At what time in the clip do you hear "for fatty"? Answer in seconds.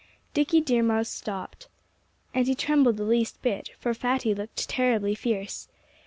3.77-4.33